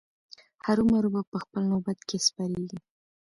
هرو 0.65 0.83
مرو 0.91 1.09
به 1.15 1.21
په 1.31 1.37
خپل 1.43 1.61
نوبت 1.71 1.99
کې 2.07 2.17
سپریږي. 2.27 2.79